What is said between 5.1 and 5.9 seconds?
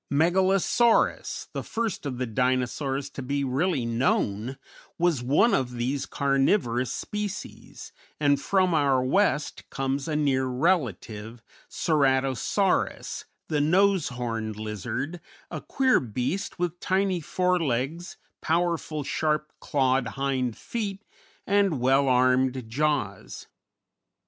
one of